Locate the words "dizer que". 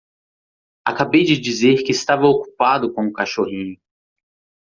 1.39-1.91